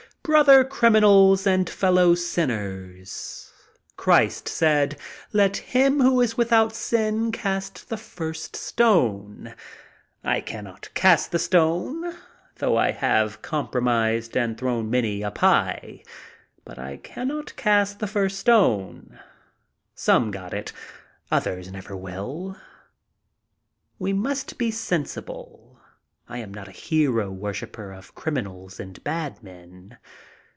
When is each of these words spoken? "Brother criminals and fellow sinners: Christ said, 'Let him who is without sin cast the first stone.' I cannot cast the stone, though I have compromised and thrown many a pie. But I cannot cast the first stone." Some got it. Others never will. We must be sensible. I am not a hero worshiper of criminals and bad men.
"Brother 0.23 0.63
criminals 0.63 1.45
and 1.45 1.69
fellow 1.69 2.15
sinners: 2.15 3.51
Christ 3.97 4.47
said, 4.47 4.97
'Let 5.33 5.57
him 5.57 5.99
who 5.99 6.21
is 6.21 6.37
without 6.37 6.73
sin 6.73 7.33
cast 7.33 7.89
the 7.89 7.97
first 7.97 8.55
stone.' 8.55 9.53
I 10.23 10.39
cannot 10.39 10.87
cast 10.93 11.31
the 11.31 11.39
stone, 11.39 12.15
though 12.59 12.77
I 12.77 12.91
have 12.91 13.41
compromised 13.41 14.37
and 14.37 14.57
thrown 14.57 14.89
many 14.89 15.21
a 15.21 15.31
pie. 15.31 16.01
But 16.63 16.79
I 16.79 16.97
cannot 16.97 17.53
cast 17.57 17.99
the 17.99 18.07
first 18.07 18.39
stone." 18.39 19.19
Some 19.95 20.31
got 20.31 20.53
it. 20.53 20.71
Others 21.29 21.69
never 21.73 21.97
will. 21.97 22.55
We 23.99 24.13
must 24.13 24.57
be 24.57 24.71
sensible. 24.71 25.67
I 26.29 26.37
am 26.37 26.53
not 26.53 26.69
a 26.69 26.71
hero 26.71 27.29
worshiper 27.29 27.91
of 27.91 28.15
criminals 28.15 28.79
and 28.79 29.03
bad 29.03 29.43
men. 29.43 29.97